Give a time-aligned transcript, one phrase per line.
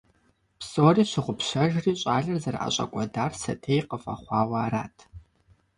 [0.59, 4.95] Псори щыгъупщэжри, щӏалэр зэрыӏэщӏэкӏуэдар сэтей къыфӏэхъуауэ арат.